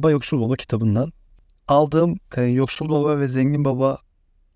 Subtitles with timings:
[0.00, 1.12] Baba Yoksul Baba kitabından
[1.68, 3.98] aldığım e, Yoksul Baba ve Zengin Baba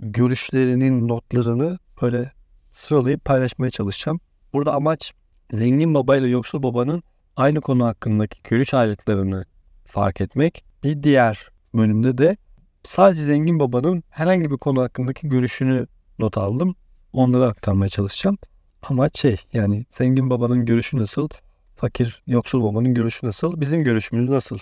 [0.00, 2.32] görüşlerinin notlarını böyle
[2.72, 4.20] sıralayıp paylaşmaya çalışacağım.
[4.52, 5.12] Burada amaç
[5.52, 7.02] Zengin Baba ile Yoksul Baba'nın
[7.36, 9.44] aynı konu hakkındaki görüş ayrılıklarını
[9.84, 10.64] fark etmek.
[10.84, 12.36] Bir diğer bölümde de
[12.82, 15.86] sadece Zengin Baba'nın herhangi bir konu hakkındaki görüşünü
[16.18, 16.74] not aldım.
[17.12, 18.38] Onları aktarmaya çalışacağım.
[18.82, 21.28] Amaç şey yani Zengin Baba'nın görüşü nasıl,
[21.76, 24.58] fakir Yoksul Baba'nın görüşü nasıl, bizim görüşümüz nasıl,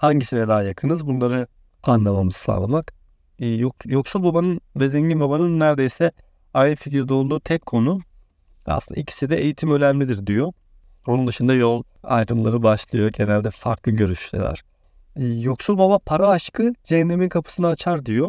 [0.00, 1.46] hangisine daha yakınız bunları
[1.82, 2.92] anlamamızı sağlamak.
[3.38, 6.12] Ee, yok, yoksul babanın ve zengin babanın neredeyse
[6.54, 8.00] aynı fikirde olduğu tek konu
[8.66, 10.52] aslında ikisi de eğitim önemlidir diyor.
[11.06, 13.12] Onun dışında yol ayrımları başlıyor.
[13.12, 14.62] Genelde farklı görüşler.
[15.16, 18.28] Ee, yoksul baba para aşkı cehennemin kapısını açar diyor.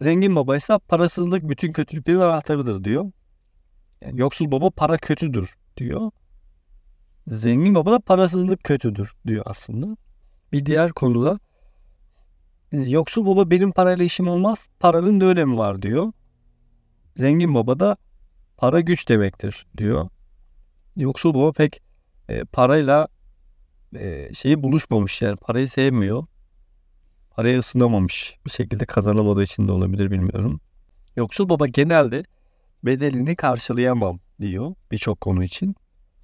[0.00, 3.04] Zengin baba ise parasızlık bütün kötülüklerin anahtarıdır diyor.
[4.02, 6.10] Yani yoksul baba para kötüdür diyor.
[7.26, 9.96] Zengin baba da parasızlık kötüdür diyor aslında.
[10.54, 11.38] Bir diğer konuda
[12.72, 14.68] Yoksul baba benim parayla işim olmaz.
[14.80, 16.12] Paranın da önemi var diyor.
[17.16, 17.96] Zengin baba da
[18.56, 20.08] para güç demektir diyor.
[20.96, 21.82] Yoksul baba pek
[22.28, 23.08] e, parayla
[23.94, 26.26] e, şeyi buluşmamış yani parayı sevmiyor.
[27.30, 28.38] Paraya ısınamamış.
[28.46, 30.60] Bir şekilde kazanamadığı için de olabilir bilmiyorum.
[31.16, 32.24] Yoksul baba genelde
[32.84, 35.76] bedelini karşılayamam diyor birçok konu için.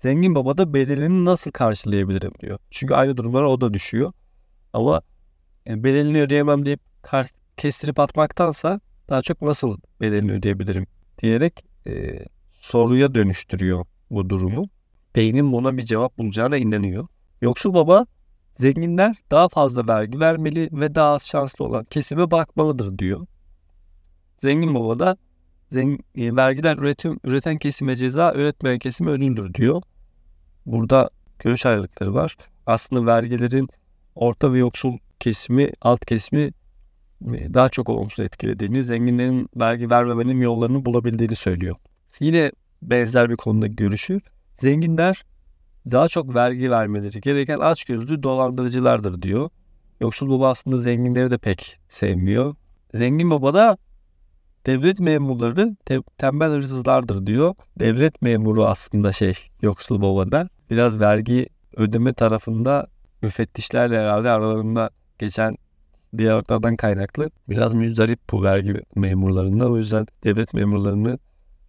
[0.02, 2.58] Zengin baba da bedelini nasıl karşılayabilirim diyor.
[2.70, 4.12] Çünkü aynı durumlara o da düşüyor.
[4.72, 5.02] Ama
[5.66, 6.80] yani bedelini ödeyemem deyip
[7.56, 10.86] kestirip atmaktansa daha çok nasıl bedelini ödeyebilirim
[11.22, 12.18] diyerek e,
[12.50, 14.68] soruya dönüştürüyor bu durumu.
[15.16, 17.06] Beynin buna bir cevap bulacağına inanıyor.
[17.42, 18.06] Yoksul baba
[18.56, 23.26] zenginler daha fazla vergi vermeli ve daha az şanslı olan kesime bakmalıdır diyor.
[24.38, 25.16] Zengin baba da
[25.72, 26.26] zengin, e,
[26.80, 29.82] üretim, üreten kesime ceza, üretmeyen kesime ödüldür diyor.
[30.66, 32.36] Burada görüş ayrılıkları var.
[32.66, 33.68] Aslında vergilerin
[34.14, 36.52] orta ve yoksul kesimi, alt kesimi
[37.34, 41.76] e, daha çok olumsuz etkilediğini, zenginlerin vergi vermemenin yollarını bulabildiğini söylüyor.
[42.20, 42.52] Yine
[42.82, 44.20] benzer bir konuda görüşü,
[44.54, 45.24] zenginler
[45.90, 49.50] daha çok vergi vermeleri gereken açgözlü dolandırıcılardır diyor.
[50.00, 52.54] Yoksul baba aslında zenginleri de pek sevmiyor.
[52.94, 53.78] Zengin baba da
[54.66, 57.54] devlet memurları te- tembel hırsızlardır diyor.
[57.78, 62.86] Devlet memuru aslında şey yoksul babada biraz vergi ödeme tarafında
[63.22, 65.56] müfettişlerle herhalde aralarında geçen
[66.18, 69.72] diyaloglardan kaynaklı biraz müzdarip bu vergi memurlarından.
[69.72, 71.18] O yüzden devlet memurlarını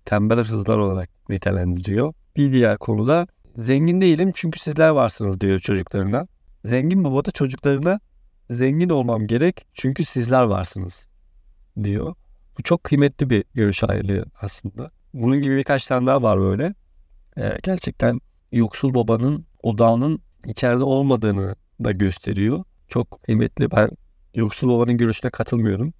[0.05, 2.13] tembel hırsızlar olarak nitelendiriyor.
[2.35, 6.27] Bir diğer konuda zengin değilim çünkü sizler varsınız diyor çocuklarına.
[6.65, 7.99] Zengin baba da çocuklarına
[8.49, 11.07] zengin olmam gerek çünkü sizler varsınız
[11.83, 12.15] diyor.
[12.61, 14.91] Bu çok kıymetli bir görüş ayrılığı aslında.
[15.13, 16.73] Bunun gibi birkaç tane daha var böyle.
[17.37, 22.63] Ee, gerçekten yoksul babanın odağının içeride olmadığını da gösteriyor.
[22.87, 23.71] Çok kıymetli.
[23.71, 23.89] Ben
[24.35, 25.93] yoksul babanın görüşüne katılmıyorum.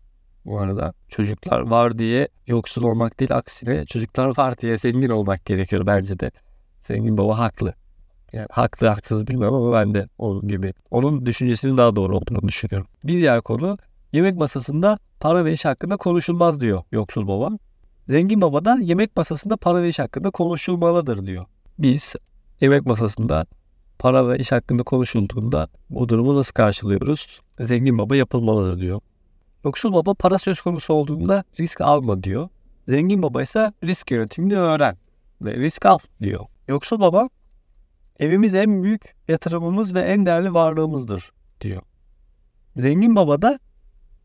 [0.46, 5.86] Bu arada çocuklar var diye yoksul olmak değil aksine çocuklar var diye zengin olmak gerekiyor
[5.86, 6.32] bence de.
[6.88, 7.74] Zengin baba haklı.
[8.34, 10.74] Yani haklı haksız bilmiyorum ama ben de onun gibi.
[10.92, 12.88] Onun düşüncesinin daha doğru olduğunu düşünüyorum.
[13.04, 13.78] Bir diğer konu
[14.12, 17.50] yemek masasında para ve iş hakkında konuşulmaz diyor yoksul baba.
[18.08, 21.46] Zengin baba da yemek masasında para ve iş hakkında konuşulmalıdır diyor.
[21.80, 22.16] Biz
[22.62, 23.46] yemek masasında
[24.00, 27.40] para ve iş hakkında konuşulduğunda bu durumu nasıl karşılıyoruz?
[27.60, 29.02] Zengin baba yapılmalıdır diyor.
[29.66, 32.50] Yoksul baba para söz konusu olduğunda risk alma diyor.
[32.88, 34.98] Zengin baba ise risk yönetimini öğren
[35.42, 36.46] ve risk al diyor.
[36.68, 37.30] Yoksul baba
[38.20, 41.82] evimiz en büyük yatırımımız ve en değerli varlığımızdır diyor.
[42.76, 43.60] Zengin baba da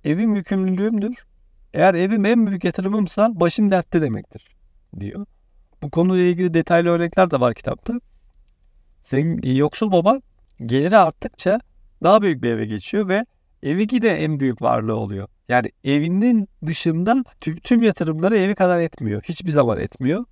[0.06, 1.27] evim yükümlülüğümdür.
[1.75, 4.56] Eğer evim en büyük yatırımımsa başım dertte demektir
[5.00, 5.27] diyor.
[5.83, 7.94] Bu konuyla ilgili detaylı örnekler de var kitapta.
[9.03, 10.21] Senin yoksul baba
[10.67, 11.61] geliri arttıkça
[12.03, 13.27] daha büyük bir eve geçiyor ve
[13.62, 15.28] evi yine en büyük varlığı oluyor.
[15.49, 19.23] Yani evinin dışında tüm, tüm yatırımları evi kadar etmiyor.
[19.23, 20.25] Hiçbir zaman etmiyor.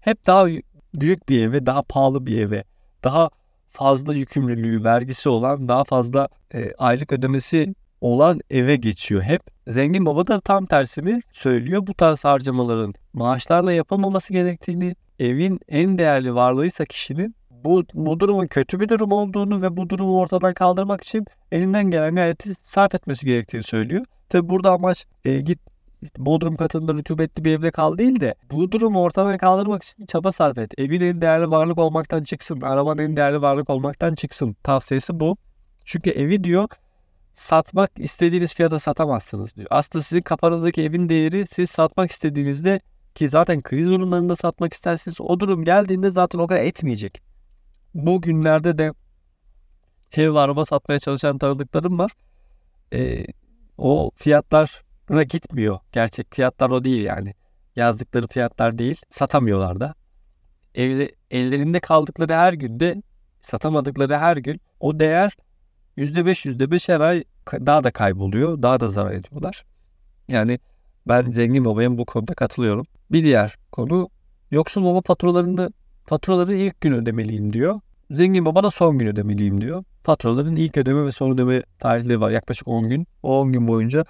[0.00, 0.46] Hep daha
[0.94, 2.64] büyük bir eve, daha pahalı bir eve,
[3.04, 3.30] daha
[3.70, 9.42] fazla yükümlülüğü, vergisi olan, daha fazla e, aylık ödemesi olan eve geçiyor hep.
[9.66, 11.86] Zengin baba da tam tersini söylüyor.
[11.86, 18.80] Bu tarz harcamaların maaşlarla yapılmaması gerektiğini, evin en değerli varlığıysa kişinin bu, bu durumun kötü
[18.80, 23.62] bir durum olduğunu ve bu durumu ortadan kaldırmak için elinden gelen gayreti sarf etmesi gerektiğini
[23.62, 24.04] söylüyor.
[24.28, 25.58] Tabi burada amaç e, git
[26.18, 30.58] Bodrum katında rütubetli bir evde kal değil de bu durumu ortadan kaldırmak için çaba sarf
[30.58, 30.78] et.
[30.78, 32.60] Evin en değerli varlık olmaktan çıksın.
[32.60, 34.56] Arabanın en değerli varlık olmaktan çıksın.
[34.62, 35.36] Tavsiyesi bu.
[35.84, 36.68] Çünkü evi diyor
[37.32, 39.68] satmak istediğiniz fiyata satamazsınız diyor.
[39.70, 42.80] Aslında sizin kafanızdaki evin değeri siz satmak istediğinizde
[43.14, 47.22] ki zaten kriz durumlarında satmak isterseniz o durum geldiğinde zaten o kadar etmeyecek.
[47.94, 48.92] Bu günlerde de
[50.12, 52.10] ev ve araba satmaya çalışan tanıdıklarım var.
[52.92, 53.26] E,
[53.78, 55.78] o fiyatlara gitmiyor.
[55.92, 57.34] Gerçek fiyatlar o değil yani.
[57.76, 59.00] Yazdıkları fiyatlar değil.
[59.10, 59.94] Satamıyorlar da.
[60.74, 63.02] Evde, ellerinde kaldıkları her günde
[63.40, 65.36] satamadıkları her gün o değer
[65.96, 68.62] %5 %5 her ay daha da kayboluyor.
[68.62, 69.64] Daha da zarar ediyorlar.
[70.28, 70.58] Yani
[71.08, 72.86] ben zengin babaya bu konuda katılıyorum.
[73.12, 74.08] Bir diğer konu
[74.50, 75.70] yoksul baba faturalarını
[76.06, 77.80] faturaları ilk gün ödemeliyim diyor.
[78.10, 79.84] Zengin baba da son gün ödemeliyim diyor.
[80.02, 82.30] Faturaların ilk ödeme ve son ödeme tarihleri var.
[82.30, 83.06] Yaklaşık 10 gün.
[83.22, 84.04] O 10 gün boyunca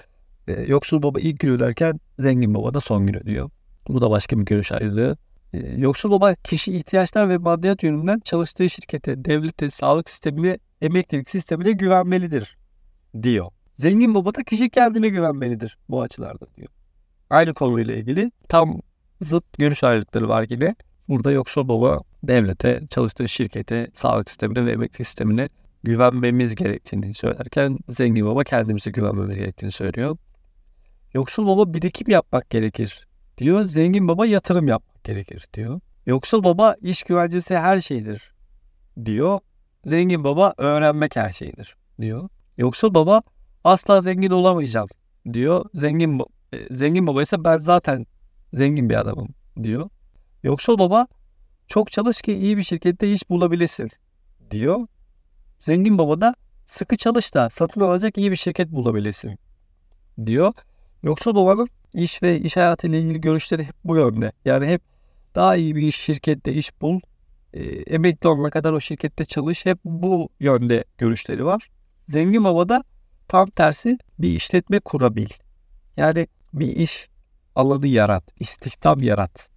[0.49, 3.51] e, yoksul baba ilk gün öderken zengin baba da son gün ödüyor.
[3.89, 5.17] Bu da başka bir görüş ayrılığı.
[5.53, 11.73] E, yoksul baba kişi ihtiyaçlar ve maddiyat yönünden çalıştığı şirkete, devlete, sağlık sistemine, emeklilik sistemine
[11.73, 12.57] güvenmelidir
[13.23, 13.51] diyor.
[13.75, 16.69] Zengin baba da kişi kendine güvenmelidir bu açılarda diyor.
[17.31, 18.81] Aynı konuyla ilgili tam
[19.21, 20.75] zıt görüş ayrılıkları var yine.
[21.09, 25.49] Burada yoksul baba devlete, çalıştığı şirkete, sağlık sistemine ve emeklilik sistemine
[25.83, 30.17] güvenmemiz gerektiğini söylerken zengin baba kendimize güvenmemiz gerektiğini söylüyor.
[31.15, 33.07] Yoksul baba birikim yapmak gerekir
[33.39, 33.69] diyor.
[33.69, 35.81] Zengin baba yatırım yapmak gerekir diyor.
[36.07, 38.33] Yoksul baba iş güvencesi her şeydir
[39.05, 39.41] diyor.
[39.85, 42.29] Zengin baba öğrenmek her şeydir diyor.
[42.59, 43.23] Yoksul baba
[43.65, 44.89] asla zengin olamayacağım
[45.33, 45.65] diyor.
[45.75, 46.21] Zengin
[46.53, 48.07] e, zengin baba ise ben zaten
[48.53, 49.29] zengin bir adamım
[49.63, 49.89] diyor.
[50.43, 51.07] Yoksul baba
[51.67, 53.91] çok çalış ki iyi bir şirkette iş bulabilesin
[54.51, 54.87] diyor.
[55.61, 56.35] Zengin baba da
[56.67, 59.39] sıkı çalış da satın alacak iyi bir şirket bulabilesin
[60.27, 60.53] diyor.
[61.03, 64.33] Yoksul babanın iş ve iş hayatı ile ilgili görüşleri hep bu yönde.
[64.45, 64.83] Yani hep
[65.35, 67.01] daha iyi bir iş şirkette iş bul,
[67.55, 69.67] e, emekli olana kadar o şirkette çalış.
[69.67, 71.71] Hep bu yönde görüşleri var.
[72.09, 72.85] Zengin baba da
[73.29, 75.29] tam tersi bir işletme kurabil.
[75.97, 77.09] Yani bir iş
[77.55, 79.49] alanı yarat, istihdam yarat.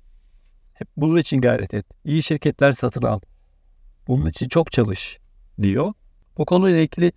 [0.73, 1.85] Hep bunun için gayret et.
[2.05, 3.19] İyi şirketler satın al.
[4.07, 5.19] Bunun için çok çalış
[5.61, 5.93] diyor.
[6.37, 7.11] Bu konuyla ilgili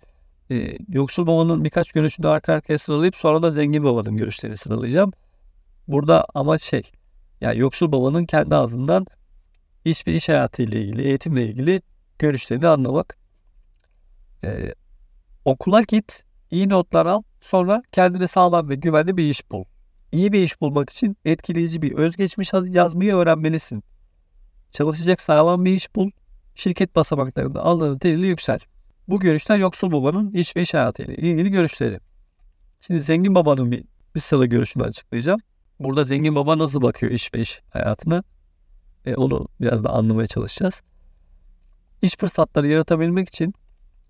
[0.51, 5.11] e, yoksul babanın birkaç görüşünü arka arkaya sıralayıp sonra da zengin babanın görüşlerini sıralayacağım.
[5.87, 6.91] Burada amaç şey,
[7.41, 9.05] yani yoksul babanın kendi ağzından
[9.89, 11.81] iş ve iş hayatı ile ilgili, eğitimle ilgili
[12.19, 13.17] görüşlerini anlamak.
[14.43, 14.73] E,
[15.45, 19.63] okula git, iyi notlar al, sonra kendine sağlam ve güvenli bir iş bul.
[20.11, 23.83] İyi bir iş bulmak için etkileyici bir özgeçmiş yazmayı öğrenmelisin.
[24.71, 26.11] Çalışacak sağlam bir iş bul,
[26.55, 28.59] şirket basamaklarında aldığın terili yüksel.
[29.07, 31.99] Bu görüşler yoksul babanın iş ve iş hayatıyla ilgili görüşleri.
[32.81, 33.83] Şimdi zengin babanın bir,
[34.15, 35.39] bir sıra görüşünü açıklayacağım.
[35.79, 38.23] Burada zengin baba nasıl bakıyor iş ve iş hayatına?
[39.07, 40.81] E, onu biraz da anlamaya çalışacağız.
[42.01, 43.53] İş fırsatları yaratabilmek için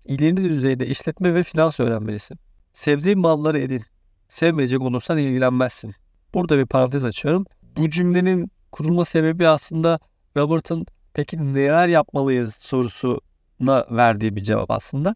[0.04, 2.38] ileri düzeyde işletme ve finans öğrenmelisin.
[2.72, 3.82] Sevdiğin malları edin.
[4.28, 5.94] Sevmeyecek olursan ilgilenmezsin.
[6.34, 7.46] Burada bir parantez açıyorum.
[7.76, 9.98] Bu cümlenin kurulma sebebi aslında
[10.36, 15.14] Robert'ın peki neler yapmalıyız sorusuna verdiği bir cevap aslında.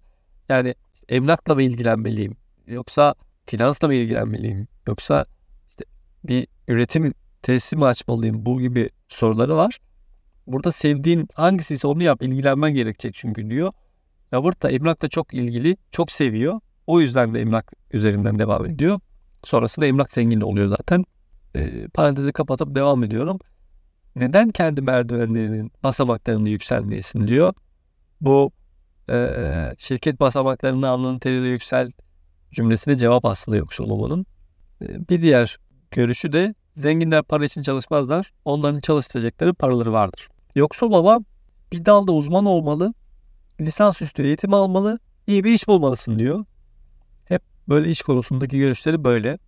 [0.48, 0.74] Yani
[1.08, 2.36] emlakla mı ilgilenmeliyim?
[2.66, 3.14] Yoksa
[3.46, 4.68] finansla mı ilgilenmeliyim?
[4.86, 5.26] Yoksa
[5.70, 5.84] işte
[6.24, 8.46] bir üretim tesisi mi açmalıyım?
[8.46, 9.78] Bu gibi soruları var.
[10.46, 12.22] Burada sevdiğin hangisiyse onu yap.
[12.22, 13.72] ilgilenmen gerekecek çünkü diyor.
[14.34, 16.60] Robert da emlakla çok ilgili, çok seviyor.
[16.86, 19.00] O yüzden de emlak üzerinden devam ediyor.
[19.44, 21.04] Sonrasında emlak zengin oluyor zaten.
[21.54, 23.38] E, parantezi kapatıp devam ediyorum.
[24.16, 27.54] Neden kendi merdivenlerinin basamaklarını yükselmeyesin diyor.
[28.20, 28.52] Bu
[29.10, 29.28] e,
[29.78, 31.90] şirket basamaklarını alnının teriyle yüksel
[32.52, 34.26] cümlesine cevap aslında yoksul babanın.
[34.82, 35.58] E, bir diğer
[35.90, 38.32] görüşü de zenginler para için çalışmazlar.
[38.44, 40.28] Onların çalıştıracakları paraları vardır.
[40.54, 41.18] Yoksul baba
[41.72, 42.94] bir dalda uzman olmalı,
[43.60, 46.44] lisansüstü eğitim almalı, iyi bir iş bulmalısın diyor.
[47.68, 49.38] Böyle iş konusundaki görüşleri böyle.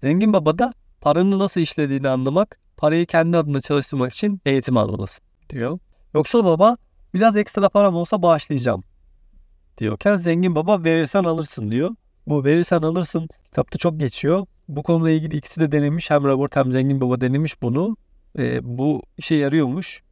[0.00, 5.78] Zengin baba da paranın nasıl işlediğini anlamak, parayı kendi adına çalıştırmak için eğitim almalısın diyor.
[6.14, 6.76] Yoksul baba
[7.14, 8.84] biraz ekstra param olsa bağışlayacağım
[9.78, 11.90] diyorken zengin baba verirsen alırsın diyor.
[12.26, 14.46] Bu verirsen alırsın kitapta çok geçiyor.
[14.76, 16.10] Bu konuyla ilgili ikisi de denemiş.
[16.10, 17.96] Hem Robert hem zengin baba denemiş bunu.
[18.38, 20.02] E, bu işe yarıyormuş.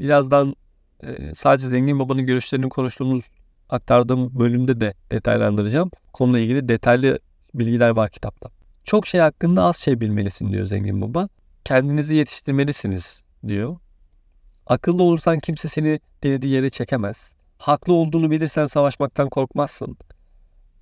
[0.00, 0.56] Birazdan
[1.02, 3.24] e, sadece zengin babanın görüşlerini konuştuğumuz
[3.68, 5.90] aktardığım bölümde de detaylandıracağım.
[6.12, 7.18] Konuyla ilgili detaylı
[7.54, 8.50] bilgiler var kitapta.
[8.84, 11.28] Çok şey hakkında az şey bilmelisin diyor zengin baba.
[11.64, 13.76] Kendinizi yetiştirmelisiniz diyor.
[14.66, 17.34] Akıllı olursan kimse seni denediği yere çekemez.
[17.58, 19.96] Haklı olduğunu bilirsen savaşmaktan korkmazsın.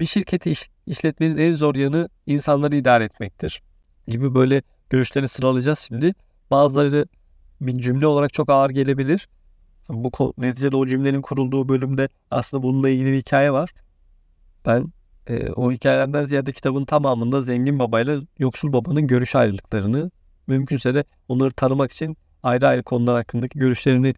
[0.01, 3.63] Bir şirketi iş, işletmenin en zor yanı insanları idare etmektir.
[4.09, 6.15] Gibi böyle görüşlerini sıralayacağız şimdi.
[6.51, 7.07] Bazıları
[7.61, 9.29] bir cümle olarak çok ağır gelebilir
[9.89, 13.71] bu neticede o cümlenin kurulduğu bölümde aslında bununla ilgili bir hikaye var.
[14.67, 14.93] Ben
[15.29, 20.11] e, o hikayelerden ziyade kitabın tamamında zengin babayla yoksul babanın görüş ayrılıklarını
[20.47, 24.15] mümkünse de onları tanımak için ayrı ayrı konular hakkındaki görüşlerini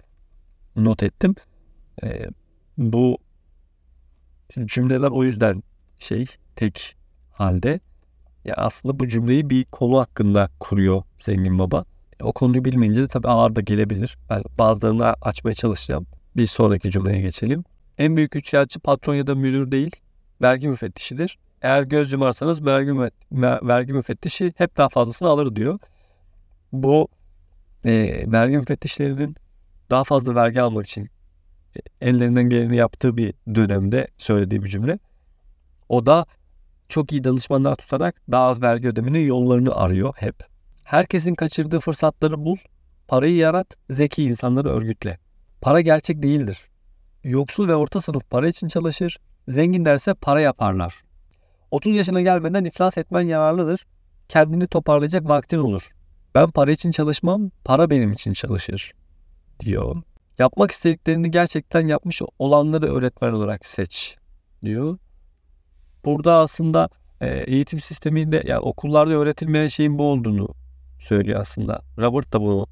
[0.76, 1.34] not ettim.
[2.02, 2.28] E,
[2.78, 3.18] bu
[4.64, 5.62] cümleler o yüzden
[5.98, 6.26] şey
[6.56, 6.96] tek
[7.32, 7.80] halde.
[8.44, 11.84] Ya aslında bu cümleyi bir konu hakkında kuruyor zengin baba.
[12.22, 14.18] O konuyu bilmeyince de tabii ağır da gelebilir.
[14.30, 16.06] Ben bazılarını açmaya çalışacağım.
[16.36, 17.64] Bir sonraki cümleye geçelim.
[17.98, 19.96] En büyük üçkağıtçı patron ya da müdür değil,
[20.42, 21.38] vergi müfettişidir.
[21.62, 22.92] Eğer göz yumarsanız vergi,
[23.62, 25.78] vergi müfettişi hep daha fazlasını alır diyor.
[26.72, 27.08] Bu
[27.84, 29.36] e, vergi müfettişlerinin
[29.90, 31.08] daha fazla vergi almak için
[32.00, 34.98] ellerinden geleni yaptığı bir dönemde söylediği bir cümle.
[35.88, 36.26] O da
[36.88, 40.44] çok iyi danışmanlar tutarak daha az vergi ödeminin yollarını arıyor hep.
[40.84, 42.56] Herkesin kaçırdığı fırsatları bul,
[43.08, 45.18] parayı yarat, zeki insanları örgütle.
[45.60, 46.58] Para gerçek değildir.
[47.24, 49.18] Yoksul ve orta sınıf para için çalışır,
[49.48, 50.94] zenginlerse para yaparlar.
[51.70, 53.86] 30 yaşına gelmeden iflas etmen yararlıdır.
[54.28, 55.90] Kendini toparlayacak vaktin olur.
[56.34, 58.92] Ben para için çalışmam, para benim için çalışır,
[59.60, 59.96] diyor.
[60.38, 64.16] Yapmak istediklerini gerçekten yapmış olanları öğretmen olarak seç,
[64.64, 64.98] diyor.
[66.04, 66.88] Burada aslında
[67.20, 70.48] e, eğitim sisteminde yani okullarda öğretilmeyen şeyin bu olduğunu
[71.00, 71.82] söylüyor aslında.
[71.98, 72.66] Robert da bunu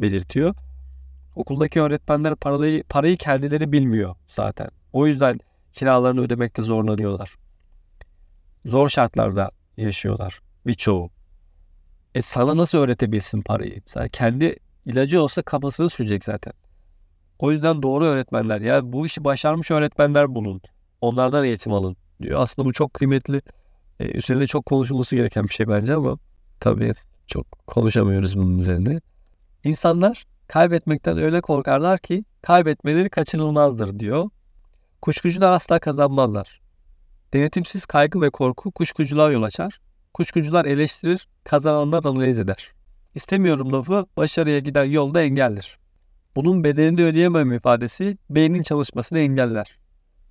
[0.00, 0.54] belirtiyor.
[1.34, 4.68] Okuldaki öğretmenler parayı, parayı kendileri bilmiyor zaten.
[4.92, 5.40] O yüzden
[5.72, 7.34] kiralarını ödemekte zorlanıyorlar.
[8.66, 11.10] Zor şartlarda yaşıyorlar birçoğu.
[12.14, 13.82] E sana nasıl öğretebilsin parayı?
[13.86, 16.52] Sen kendi ilacı olsa kafasını sürecek zaten.
[17.38, 20.60] O yüzden doğru öğretmenler ya bu işi başarmış öğretmenler bulun.
[21.00, 22.40] Onlardan eğitim alın diyor.
[22.40, 23.42] Aslında bu çok kıymetli.
[24.00, 26.18] E, üzerinde çok konuşulması gereken bir şey bence ama
[26.60, 26.92] tabii
[27.26, 29.00] çok konuşamıyoruz bunun üzerine.
[29.64, 34.30] İnsanlar kaybetmekten öyle korkarlar ki kaybetmeleri kaçınılmazdır diyor.
[35.02, 36.60] Kuşkucular asla kazanmazlar.
[37.34, 39.80] Denetimsiz kaygı ve korku kuşkucular yol açar.
[40.14, 42.72] Kuşkucular eleştirir, kazananlar analiz eder.
[43.14, 45.78] İstemiyorum lafı başarıya giden yolda engeldir.
[46.36, 49.78] Bunun bedelini ödeyemem ifadesi beynin çalışmasını engeller.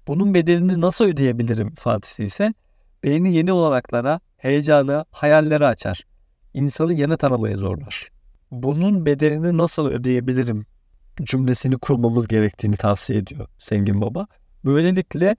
[0.07, 2.53] Bunun bedelini nasıl ödeyebilirim ifadesi ise
[3.03, 6.05] beyni yeni olanaklara, heyecana, hayallere açar.
[6.53, 8.09] İnsanı yeni tanımaya zorlar.
[8.51, 10.65] Bunun bedelini nasıl ödeyebilirim
[11.23, 14.27] cümlesini kurmamız gerektiğini tavsiye ediyor Sengin Baba.
[14.65, 15.35] Böylelikle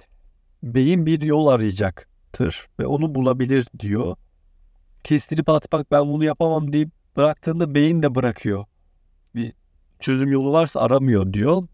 [0.62, 4.16] beyin bir yol arayacaktır ve onu bulabilir diyor.
[5.04, 8.64] Kestirip atmak ben bunu yapamam deyip bıraktığında beyin de bırakıyor.
[9.34, 9.52] Bir
[10.00, 11.66] çözüm yolu varsa aramıyor diyor.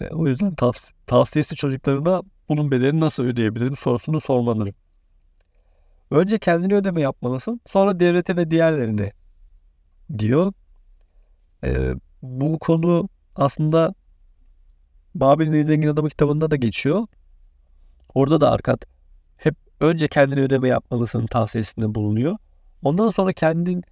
[0.00, 4.74] E, o yüzden tavs tavsiyesi çocuklarına bunun bedelini nasıl ödeyebilirim sorusunu sormaları.
[6.10, 9.12] Önce kendini ödeme yapmalısın sonra devlete ve diğerlerine
[10.18, 10.52] diyor.
[11.64, 13.94] E, bu konu aslında
[15.14, 17.06] Babil'in en zengin adamı kitabında da geçiyor.
[18.14, 18.84] Orada da Arkat
[19.36, 22.36] hep önce kendini ödeme yapmalısın tavsiyesinde bulunuyor.
[22.82, 23.82] Ondan sonra kendin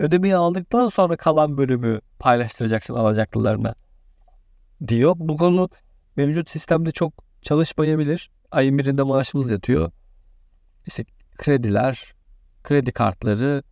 [0.00, 3.74] ödemeyi aldıktan sonra kalan bölümü paylaştıracaksın alacaklılarına
[4.88, 5.12] diyor.
[5.16, 5.68] Bu konu
[6.16, 8.30] mevcut sistemde çok çalışmayabilir.
[8.50, 9.90] Ayın birinde maaşımız yatıyor.
[10.86, 11.04] İşte
[11.38, 12.14] krediler,
[12.62, 13.62] kredi kartları,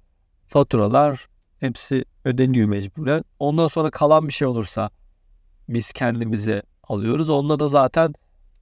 [0.48, 1.28] faturalar
[1.60, 3.24] hepsi ödeniyor mecburen.
[3.38, 4.90] Ondan sonra kalan bir şey olursa
[5.68, 7.28] biz kendimize alıyoruz.
[7.28, 8.14] Onda da zaten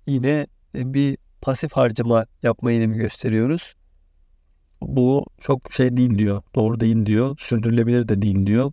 [0.06, 3.74] yine bir pasif harcama yapma eğilimi gösteriyoruz.
[4.82, 6.42] Bu çok şey değil diyor.
[6.54, 7.36] Doğru değil diyor.
[7.38, 8.72] Sürdürülebilir de değil diyor.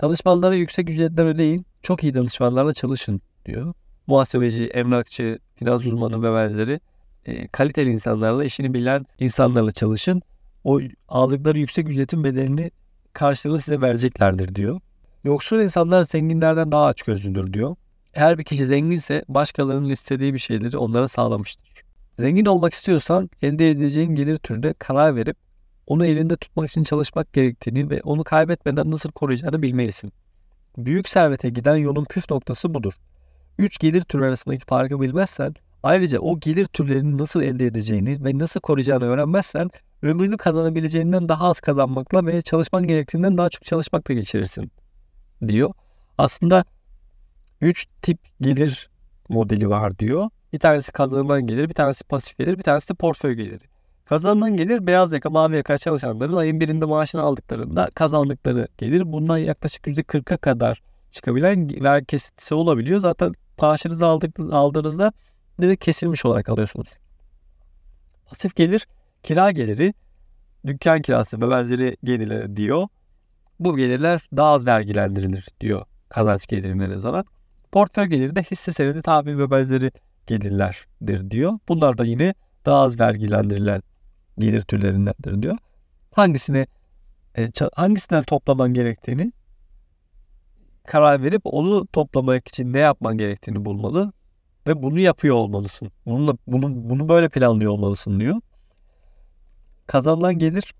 [0.00, 1.66] Danışmanlara yüksek ücretler ödeyin.
[1.82, 3.74] Çok iyi danışmanlarla çalışın diyor.
[4.06, 6.80] Muhasebeci, emlakçı, finans uzmanı ve benzeri
[7.26, 10.22] e, kaliteli insanlarla, işini bilen insanlarla çalışın.
[10.64, 12.70] O aldıkları yüksek ücretin bedelini
[13.12, 14.80] karşılığını size vereceklerdir diyor.
[15.24, 17.76] Yoksul insanlar zenginlerden daha açgözlüdür diyor.
[18.14, 21.82] Eğer bir kişi zenginse başkalarının istediği bir şeyleri onlara sağlamıştır.
[22.18, 25.36] Zengin olmak istiyorsan elde edeceğin gelir türünde karar verip
[25.86, 30.12] onu elinde tutmak için çalışmak gerektiğini ve onu kaybetmeden nasıl koruyacağını bilmelisin.
[30.76, 32.92] Büyük servete giden yolun püf noktası budur.
[33.58, 38.60] Üç gelir türü arasındaki farkı bilmezsen, ayrıca o gelir türlerini nasıl elde edeceğini ve nasıl
[38.60, 39.70] koruyacağını öğrenmezsen,
[40.02, 44.70] ömrünü kazanabileceğinden daha az kazanmakla ve çalışman gerektiğinden daha çok çalışmakla geçirirsin,
[45.48, 45.70] diyor.
[46.18, 46.64] Aslında
[47.60, 48.90] üç tip gelir
[49.28, 50.28] modeli var diyor.
[50.52, 53.64] Bir tanesi kazanılan gelir, bir tanesi pasif gelir, bir tanesi de portföy geliri.
[54.04, 59.12] Kazanılan gelir beyaz yaka, mavi yaka çalışanların ayın birinde maaşını aldıklarında kazandıkları gelir.
[59.12, 63.00] Bundan yaklaşık %40'a kadar çıkabilen vergi kesintisi olabiliyor.
[63.00, 65.12] Zaten maaşınızı aldık, aldığınızda
[65.60, 66.88] direkt kesilmiş olarak alıyorsunuz.
[68.26, 68.86] Pasif gelir,
[69.22, 69.94] kira geliri,
[70.66, 72.88] dükkan kirası ve benzeri gelirler diyor.
[73.60, 77.24] Bu gelirler daha az vergilendirilir diyor kazanç gelirine nazaran.
[77.72, 79.92] Portföy geliri de hisse senedi, tahvil ve benzeri
[80.26, 81.58] gelirlerdir diyor.
[81.68, 82.34] Bunlar da yine
[82.66, 83.82] daha az vergilendirilen
[84.38, 85.58] gelir türlerindendir diyor.
[86.10, 86.66] Hangisini
[87.38, 89.32] e, hangisinden toplaman gerektiğini
[90.86, 94.12] karar verip onu toplamak için ne yapman gerektiğini bulmalı
[94.66, 95.90] ve bunu yapıyor olmalısın.
[96.06, 98.36] Bununla, bunu, bunu böyle planlıyor olmalısın diyor.
[99.86, 100.74] Kazanılan gelir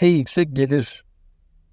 [0.00, 1.04] en yüksek gelir,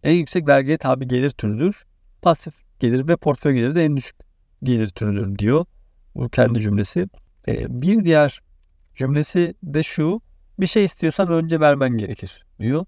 [0.03, 1.85] en yüksek vergiye tabi gelir türüdür.
[2.21, 4.15] Pasif gelir ve portföy geliri de en düşük
[4.63, 5.65] gelir türüdür diyor.
[6.17, 7.07] Bu kendi cümlesi.
[7.47, 8.41] Ee, bir diğer
[8.95, 10.21] cümlesi de şu.
[10.59, 12.86] Bir şey istiyorsan önce vermen gerekir diyor.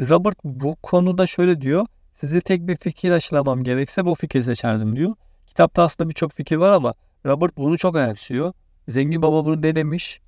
[0.00, 1.86] Robert bu konuda şöyle diyor.
[2.20, 5.14] Size tek bir fikir aşılamam gerekse bu fikri seçerdim diyor.
[5.46, 6.94] Kitapta aslında birçok fikir var ama
[7.26, 8.52] Robert bunu çok önemsiyor.
[8.88, 10.20] Zengin baba bunu denemiş.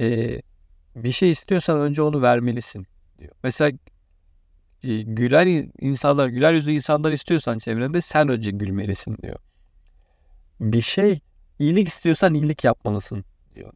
[0.00, 0.40] Ee,
[0.96, 2.86] bir şey istiyorsan önce onu vermelisin
[3.18, 3.32] diyor.
[3.42, 3.78] Mesela
[4.82, 5.46] e, güler
[5.80, 9.38] insanlar, güler yüzlü insanlar istiyorsan çevrende sen önce gülmelisin diyor.
[10.60, 11.20] Bir şey
[11.58, 13.24] iyilik istiyorsan iyilik yapmalısın
[13.54, 13.72] diyor.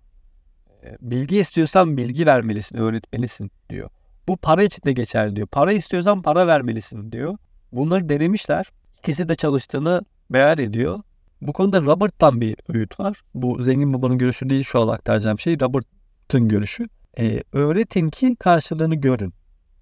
[0.85, 3.91] E, bilgi istiyorsan bilgi vermelisin, öğretmelisin diyor.
[4.29, 5.47] Bu para için de geçerli diyor.
[5.47, 7.37] Para istiyorsan para vermelisin diyor.
[7.73, 8.67] Bunları denemişler.
[8.99, 11.01] İkisi de çalıştığını beyan ediyor.
[11.41, 13.21] Bu konuda Robert'tan bir öğüt var.
[13.35, 15.61] Bu zengin babanın görüşü değil şu an aktaracağım şey.
[15.61, 16.89] Robert'ın görüşü.
[17.19, 19.35] Ee, öğretin ki karşılığını görün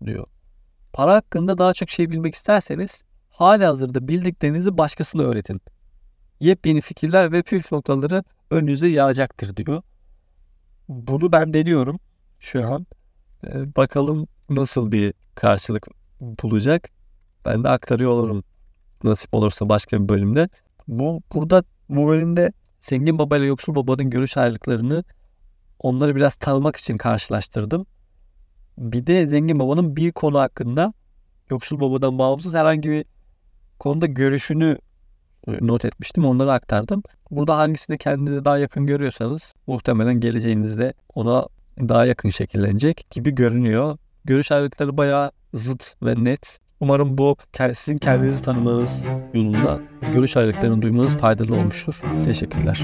[0.04, 0.26] diyor.
[0.92, 5.60] Para hakkında daha çok şey bilmek isterseniz hali hazırda bildiklerinizi başkasına öğretin.
[6.40, 9.82] Yepyeni fikirler ve püf noktaları önünüze yağacaktır diyor.
[10.88, 12.00] Bunu ben deniyorum
[12.40, 12.86] şu an.
[13.44, 15.86] Ee, bakalım nasıl bir karşılık
[16.20, 16.88] bulacak.
[17.44, 18.44] Ben de aktarıyor olurum
[19.04, 20.48] nasip olursa başka bir bölümde.
[20.88, 25.04] Bu burada bu bölümde zengin baba ile yoksul babanın görüş ayrılıklarını
[25.78, 27.86] onları biraz tanımak için karşılaştırdım.
[28.78, 30.92] Bir de zengin babanın bir konu hakkında
[31.50, 33.04] yoksul babadan bağımsız herhangi bir
[33.78, 34.78] konuda görüşünü
[35.60, 36.24] not etmiştim.
[36.24, 37.02] Onları aktardım.
[37.30, 41.46] Burada hangisini kendinize daha yakın görüyorsanız muhtemelen geleceğinizde ona
[41.78, 43.98] daha yakın şekillenecek gibi görünüyor.
[44.24, 46.58] Görüş ayrılıkları bayağı zıt ve net.
[46.80, 47.36] Umarım bu
[47.74, 49.04] sizin kendinizi tanımanız
[49.34, 49.80] yolunda
[50.14, 52.00] görüş ayrılıklarını duymanız faydalı olmuştur.
[52.24, 52.82] Teşekkürler.